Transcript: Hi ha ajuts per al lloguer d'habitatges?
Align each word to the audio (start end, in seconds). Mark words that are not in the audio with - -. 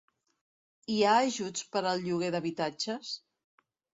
Hi 0.93 0.95
ha 1.09 1.17
ajuts 1.25 1.67
per 1.75 1.83
al 1.89 2.01
lloguer 2.07 2.31
d'habitatges? 2.37 3.15